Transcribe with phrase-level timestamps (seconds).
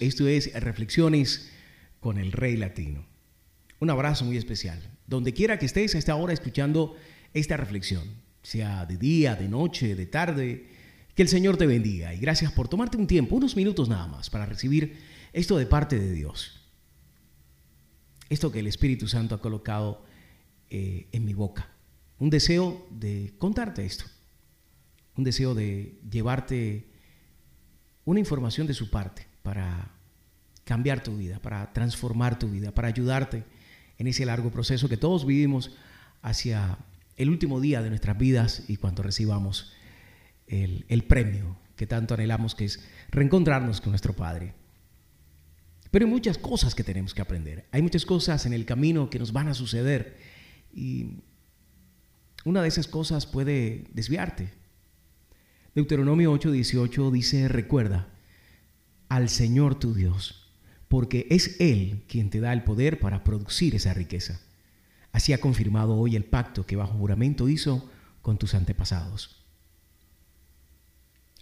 [0.00, 1.50] esto es Reflexiones
[2.00, 3.04] con el Rey Latino.
[3.80, 4.80] Un abrazo muy especial.
[5.06, 6.96] Donde quiera que estés a esta hora escuchando
[7.34, 8.04] esta reflexión,
[8.42, 10.68] sea de día, de noche, de tarde,
[11.14, 14.30] que el Señor te bendiga y gracias por tomarte un tiempo, unos minutos nada más,
[14.30, 14.96] para recibir
[15.34, 16.60] esto de parte de Dios.
[18.30, 20.02] Esto que el Espíritu Santo ha colocado
[20.70, 21.68] eh, en mi boca.
[22.18, 24.06] Un deseo de contarte esto.
[25.14, 26.88] Un deseo de llevarte
[28.06, 29.88] una información de su parte para
[30.66, 33.44] cambiar tu vida, para transformar tu vida, para ayudarte
[33.96, 35.70] en ese largo proceso que todos vivimos
[36.20, 36.76] hacia
[37.16, 39.72] el último día de nuestras vidas y cuando recibamos
[40.48, 44.52] el, premio que tanto anhelamos, que es reencontrarnos con nuestro Padre.
[45.90, 47.64] Pero hay muchas cosas que tenemos que aprender.
[47.72, 50.18] Hay muchas cosas en el camino que nos van a suceder.
[50.74, 51.22] Y
[52.44, 54.50] una de esas cosas puede desviarte.
[55.74, 58.08] Deuteronomio 8:18 dice, recuerda
[59.08, 60.50] al Señor tu Dios,
[60.88, 64.40] porque es Él quien te da el poder para producir esa riqueza.
[65.12, 67.90] Así ha confirmado hoy el pacto que bajo juramento hizo
[68.22, 69.44] con tus antepasados.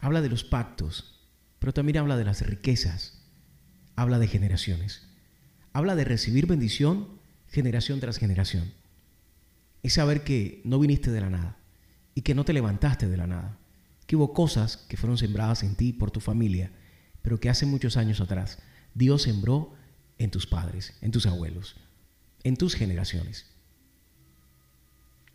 [0.00, 1.20] Habla de los pactos,
[1.58, 3.22] pero también habla de las riquezas,
[3.96, 5.08] habla de generaciones,
[5.72, 7.08] habla de recibir bendición
[7.48, 8.72] generación tras generación.
[9.82, 11.56] Es saber que no viniste de la nada
[12.14, 13.58] y que no te levantaste de la nada
[14.06, 16.70] que hubo cosas que fueron sembradas en ti por tu familia,
[17.26, 18.60] pero que hace muchos años atrás
[18.94, 19.74] Dios sembró
[20.16, 21.74] en tus padres, en tus abuelos,
[22.44, 23.46] en tus generaciones.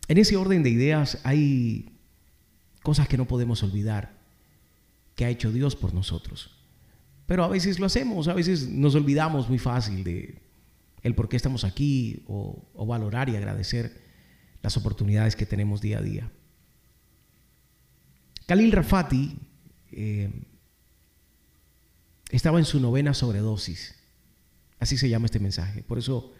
[0.08, 1.98] En ese orden de ideas hay
[2.82, 4.18] cosas que no podemos olvidar
[5.16, 6.56] que ha hecho Dios por nosotros.
[7.26, 10.40] Pero a veces lo hacemos, a veces nos olvidamos muy fácil de
[11.02, 14.00] el por qué estamos aquí o, valorar y agradecer
[14.62, 16.32] las oportunidades que tenemos día a día.
[18.46, 19.36] Khalil Rafati
[19.90, 20.30] eh,
[22.32, 23.94] estaba en su novena sobredosis.
[24.80, 25.82] Así se llama este mensaje.
[25.82, 26.32] Por eso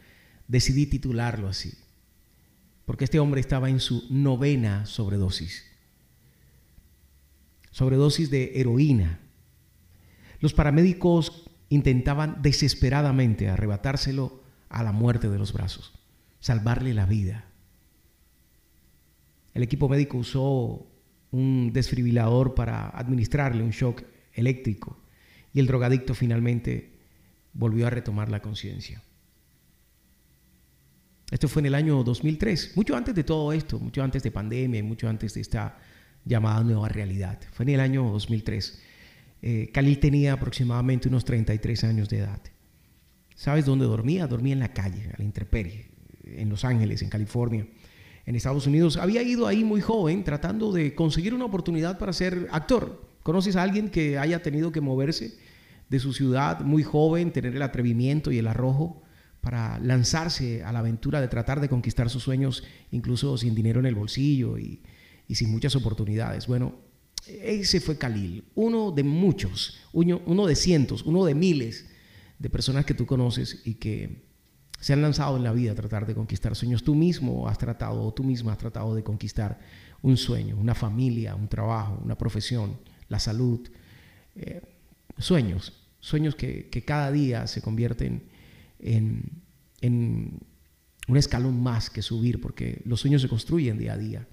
[0.48, 1.75] decidí titularlo así.
[2.86, 5.64] Porque este hombre estaba en su novena sobredosis.
[7.70, 9.20] Sobredosis de heroína.
[10.41, 15.92] Los paramédicos intentaban desesperadamente arrebatárselo a la muerte de los brazos,
[16.41, 17.44] salvarle la vida.
[19.54, 20.86] El equipo médico usó
[21.30, 25.01] un desfibrilador para administrarle un shock eléctrico
[25.52, 26.92] y el drogadicto finalmente
[27.52, 29.02] volvió a retomar la conciencia.
[31.30, 34.82] Esto fue en el año 2003, mucho antes de todo esto, mucho antes de pandemia,
[34.82, 35.78] mucho antes de esta
[36.24, 37.41] llamada nueva realidad.
[37.52, 38.82] Fue en el año 2003.
[39.41, 42.41] Eh, Khalil tenía aproximadamente unos 33 años de edad.
[43.34, 44.26] ¿Sabes dónde dormía?
[44.26, 45.86] Dormía en la calle, a la intemperie,
[46.24, 47.66] en Los Ángeles, en California
[48.26, 48.96] en Estados Unidos.
[48.96, 53.11] Había ido ahí muy joven tratando de conseguir una oportunidad para ser actor.
[53.22, 55.37] ¿Conoces a alguien que haya tenido que moverse
[55.88, 59.03] de su ciudad muy joven, tener el atrevimiento y el arrojo
[59.41, 63.87] para lanzarse a la aventura de tratar de conquistar sus sueños, incluso sin dinero en
[63.87, 64.81] el bolsillo y,
[65.28, 66.47] sin muchas oportunidades?
[66.47, 66.77] Bueno,
[67.27, 71.87] ese fue Khalil, uno de muchos, uno de cientos, uno de miles
[72.39, 74.25] de personas que tú conoces y que
[74.81, 76.83] se han lanzado en la vida a tratar de conquistar sueños.
[76.83, 79.60] Tú mismo has tratado, o tú misma has tratado de conquistar
[80.03, 82.78] un sueño, una familia, un trabajo, una profesión,
[83.12, 83.60] la salud.
[84.34, 84.62] Eh,
[85.18, 88.24] sueños, sueños que, cada día se convierten
[88.80, 89.42] en,
[91.08, 94.28] un escalón más que subir, porque los sueños se construyen día a día.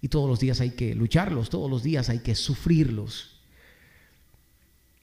[0.00, 3.40] Y todos los días hay que lucharlos, todos los días hay que sufrirlos.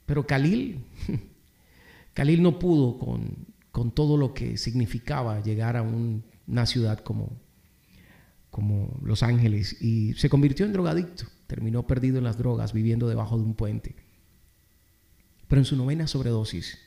[0.06, 0.84] Pero Khalil,
[2.14, 7.32] Khalil no pudo con, con todo lo que significaba llegar a una ciudad como,
[8.54, 13.38] como Los Ángeles y se convirtió en drogadicto, terminó perdido en las drogas, viviendo debajo
[13.38, 13.98] de un puente.
[15.50, 16.80] Pero en su novena sobredosis,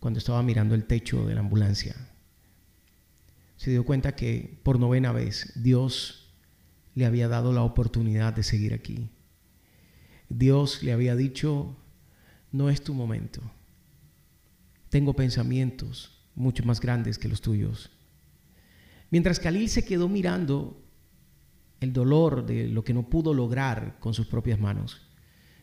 [0.00, 1.94] cuando estaba mirando el techo de la ambulancia,
[3.58, 6.32] se dio cuenta que por novena vez Dios
[6.94, 9.10] le había dado la oportunidad de seguir aquí.
[10.30, 11.76] Dios le había dicho,
[12.50, 13.42] no es tu momento
[14.92, 17.90] tengo pensamientos mucho más grandes que los tuyos.
[19.12, 20.82] Mientras Khalil se quedó mirando
[21.78, 25.06] el dolor de lo que no pudo lograr con sus propias manos,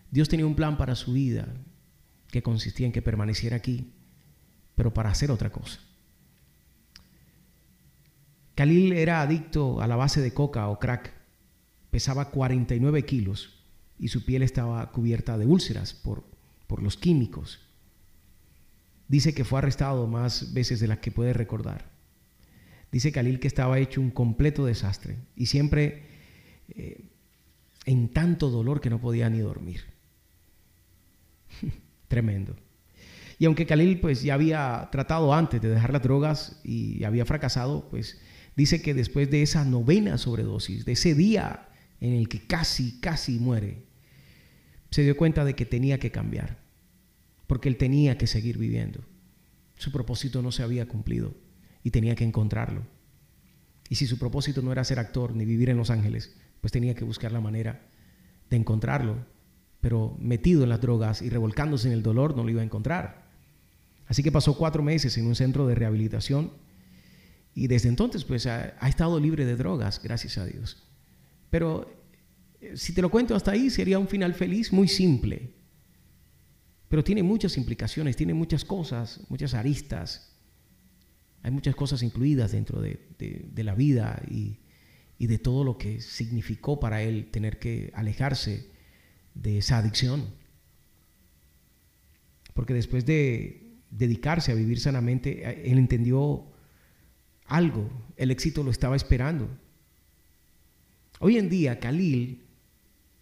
[0.10, 1.54] Dios tenía un plan para su vida
[2.30, 3.92] que consistía en que permaneciera aquí,
[4.75, 5.81] pero para hacer otra cosa.
[8.56, 11.12] Khalil era adicto a la base de coca o crack,
[11.92, 13.66] pesaba 49 kilos
[13.98, 16.24] y su piel estaba cubierta de úlceras por,
[16.68, 17.60] por los químicos
[19.10, 21.99] Dice que fue arrestado más veces de las que puede recordar.
[22.91, 26.03] Dice Khalil que estaba hecho un completo desastre y siempre
[26.69, 27.06] eh,
[27.86, 29.81] en tanto dolor que no podía ni dormir.
[32.07, 32.56] Tremendo.
[33.38, 37.88] Y aunque Khalil pues ya había tratado antes de dejar las drogas y había fracasado,
[37.89, 38.19] pues
[38.56, 41.69] dice que después de esa novena sobredosis, de ese día
[42.01, 43.83] en el que casi, casi muere,
[44.89, 46.57] se dio cuenta de que tenía que cambiar,
[47.45, 49.01] porque él tenía que seguir viviendo.
[49.77, 51.36] Su propósito no se había cumplido
[51.83, 52.83] y tenía que encontrarlo.
[53.89, 56.95] Y si su propósito no era ser actor ni vivir en Los Ángeles, pues tenía
[56.95, 57.87] que buscar la manera
[58.49, 59.25] de encontrarlo.
[59.81, 63.29] Pero metido en las drogas y revolcándose en el dolor no lo iba a encontrar.
[64.07, 66.51] Así que pasó cuatro meses en un centro de rehabilitación
[67.55, 70.83] y desde entonces pues ha, ha estado libre de drogas, gracias a Dios.
[71.49, 71.91] Pero
[72.61, 75.53] eh, si te lo cuento hasta ahí sería un final feliz muy simple.
[76.87, 80.35] Pero tiene muchas implicaciones, tiene muchas cosas, muchas aristas.
[81.41, 83.00] Hay muchas cosas incluidas dentro de,
[83.56, 84.59] la vida y,
[85.18, 88.68] de todo lo que significó para él tener que alejarse
[89.36, 90.25] de esa adicción.
[92.53, 96.45] Porque después de dedicarse a vivir sanamente, él entendió
[97.45, 99.50] algo, el éxito lo estaba esperando.
[101.19, 102.44] Hoy en día, Khalil,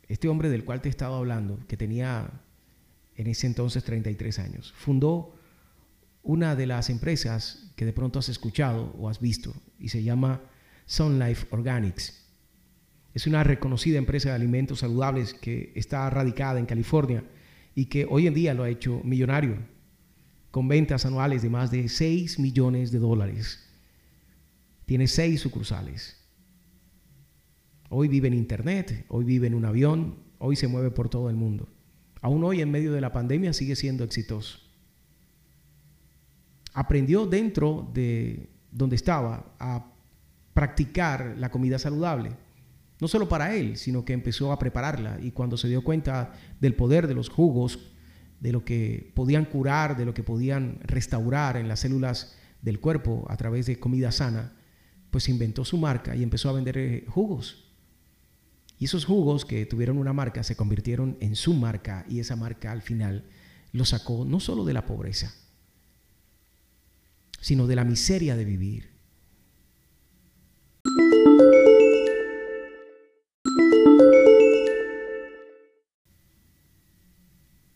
[0.08, 2.42] este hombre del cual te he estado hablando, que tenía
[3.16, 5.37] en ese entonces 33 años, fundó
[6.28, 10.42] una de las empresas que de pronto has escuchado o has visto y se llama
[10.86, 12.26] Sun Life Organics.
[13.14, 17.24] Es una reconocida empresa de alimentos saludables que está radicada en California
[17.76, 19.58] y que hoy en día lo ha hecho millonario,
[20.52, 23.66] con ventas anuales de más de 6 millones de dólares.
[24.86, 26.18] Tiene seis sucursales.
[27.88, 31.38] Hoy vive en Internet, hoy vive en un avión, hoy se mueve por todo el
[31.38, 31.70] mundo.
[32.20, 34.67] Aún hoy en medio de la pandemia sigue siendo exitoso
[36.78, 39.94] aprendió dentro de donde estaba a
[40.54, 42.34] practicar la comida saludable.
[43.00, 46.76] No solo para él, sino que empezó a prepararla y cuando se dio cuenta del
[46.76, 47.80] poder de los jugos,
[48.40, 53.26] de lo que podían curar, de lo que podían restaurar en las células del cuerpo
[53.28, 54.54] a través de comida sana,
[55.10, 57.72] pues inventó su marca y empezó a vender eh, jugos.
[58.78, 62.72] Y esos jugos que tuvieron una marca se convirtieron en su marca y esa marca
[62.72, 63.26] al final
[63.72, 65.34] lo sacó no solo de la pobreza,
[67.40, 68.98] sino de la miseria de vivir.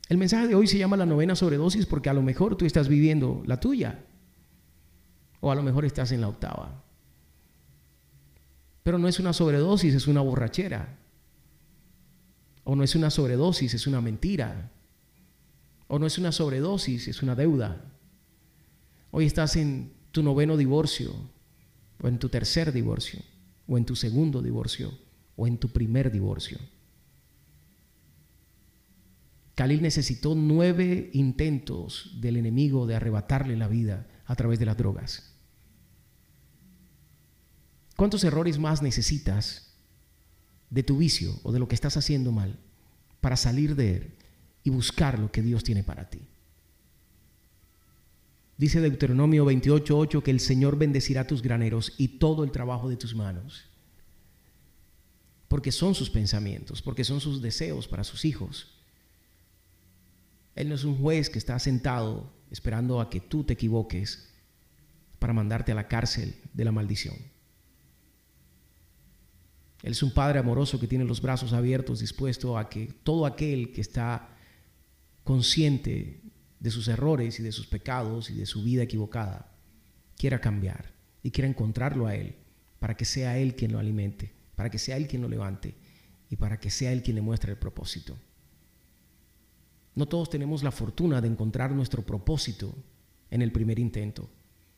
[0.10, 2.90] El mensaje de hoy se llama la novena sobredosis porque a lo mejor tú estás
[2.90, 4.04] viviendo la tuya
[5.40, 6.84] o a lo mejor estás en la octava.
[8.84, 10.98] Pero no es una sobredosis, es una borrachera.
[12.64, 14.72] O no es una sobredosis, es una mentira.
[15.88, 17.82] O no es una sobredosis, es una deuda.
[19.12, 21.14] Hoy estás en tu noveno divorcio,
[22.02, 23.20] o en tu tercer divorcio,
[23.68, 24.98] o en tu segundo divorcio,
[25.36, 26.58] o en tu primer divorcio.
[29.56, 35.36] Khalil necesitó nueve intentos del enemigo de arrebatarle la vida a través de las drogas.
[37.98, 39.76] ¿Cuántos errores más necesitas
[40.70, 42.58] de tu vicio o de lo que estás haciendo mal
[43.20, 44.14] para salir de él
[44.64, 46.22] y buscar lo que Dios tiene para ti?
[48.62, 53.16] Dice Deuteronomio 28:8 que el Señor bendecirá tus graneros y todo el trabajo de tus
[53.16, 53.64] manos.
[55.48, 58.68] Porque son sus pensamientos, porque son sus deseos para sus hijos.
[60.54, 64.30] Él no es un juez que está sentado esperando a que tú te equivoques
[65.18, 67.16] para mandarte a la cárcel de la maldición.
[69.82, 73.72] Él es un padre amoroso que tiene los brazos abiertos, dispuesto a que todo aquel
[73.72, 74.38] que está
[75.24, 76.22] consciente
[76.62, 79.52] de sus errores y de sus pecados y de su vida equivocada,
[80.16, 82.36] quiera cambiar y quiera encontrarlo a Él
[82.80, 85.76] para que sea Él quien lo alimente, para que sea Él quien lo levante
[86.30, 88.16] y para que sea Él quien le muestre el propósito.
[89.96, 92.76] No todos tenemos la fortuna de encontrar nuestro propósito
[93.32, 94.30] en el primer intento,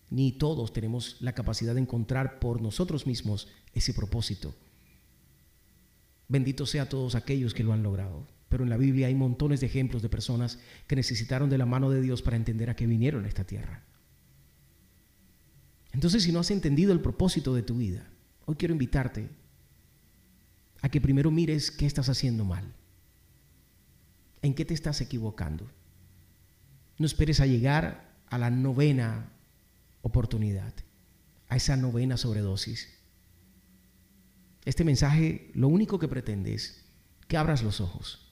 [0.10, 4.56] ni todos tenemos la capacidad de encontrar por nosotros mismos ese propósito.
[6.30, 8.26] Bendito sea todos aquellos que lo han logrado.
[8.54, 11.90] Pero en la Biblia hay montones de ejemplos de personas que necesitaron de la mano
[11.90, 13.82] de Dios para entender a qué vinieron a esta tierra.
[15.92, 18.08] Entonces, si no has entendido el propósito de tu vida,
[18.46, 19.28] hoy quiero invitarte
[20.84, 22.76] a que primero mires qué estás haciendo mal,
[24.44, 25.68] en qué te estás equivocando.
[27.00, 29.32] No esperes a llegar a la novena
[30.04, 30.76] oportunidad,
[31.50, 32.88] a esa novena sobredosis.
[34.64, 36.86] Este mensaje lo único que pretende es
[37.28, 38.24] que abras los ojos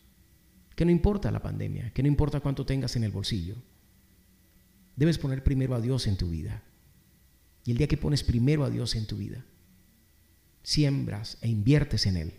[0.82, 3.56] que no importa la pandemia, que no importa cuánto tengas en el bolsillo.
[4.96, 6.64] Debes poner primero a Dios en tu vida.
[7.64, 9.46] Y el día que pones primero a Dios en tu vida,
[10.64, 12.34] siembras e inviertes en Él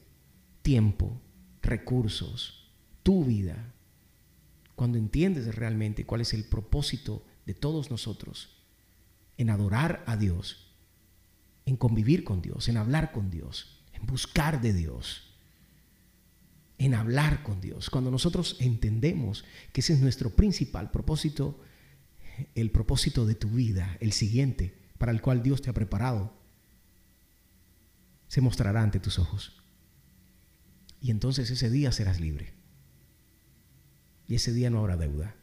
[0.63, 1.23] tiempo,
[1.63, 2.69] recursos,
[3.05, 3.75] tu vida,
[4.75, 8.57] cuando entiendes realmente cuál es el propósito de todos nosotros
[9.37, 10.75] en adorar a Dios,
[11.65, 15.32] en convivir con Dios, en hablar con Dios, en buscar de Dios,
[16.85, 17.91] en hablar con Dios.
[17.91, 21.61] Cuando nosotros entendemos que ese es nuestro principal propósito,
[22.57, 26.35] el propósito de tu vida, el siguiente, para el cual Dios te ha preparado,
[28.27, 29.63] se mostrará ante tus ojos.
[31.01, 32.53] Y entonces ese día serás libre.
[34.27, 35.37] Y ese día no habrá deuda.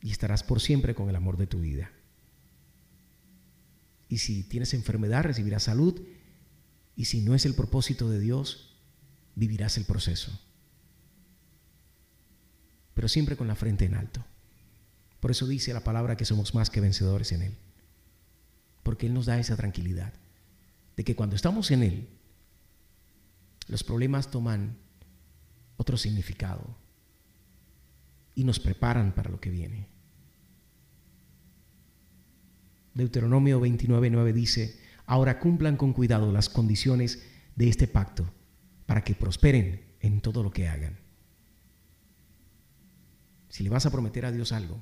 [0.00, 1.92] Y estarás por siempre con el amor de tu vida.
[4.08, 6.00] Y si tienes enfermedad, recibirás salud.
[6.96, 8.65] Y si no es el propósito de Dios,
[9.36, 10.36] vivirás el proceso.
[12.94, 14.24] Pero siempre con la frente en alto.
[15.20, 17.54] Por eso dice la palabra que somos más que vencedores en Él.
[18.82, 20.12] Porque Él nos da esa tranquilidad
[20.96, 22.08] de que cuando estamos en Él,
[23.68, 24.78] los problemas toman
[25.76, 26.74] otro significado
[28.34, 29.88] y nos preparan para lo que viene.
[32.94, 37.22] Deuteronomio 29.9 dice, ahora cumplan con cuidado las condiciones
[37.56, 38.32] de este pacto
[38.86, 40.98] para que prosperen en todo lo que hagan.
[43.48, 44.80] Si le vas a prometer a Dios algo,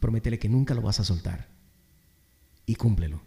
[0.00, 1.48] prométele que nunca lo vas a soltar
[2.66, 3.22] y cúmplelo.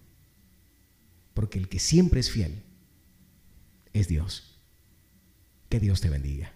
[1.34, 2.63] Porque el que siempre es fiel
[3.93, 4.60] es Dios.
[5.69, 6.55] Que Dios te bendiga.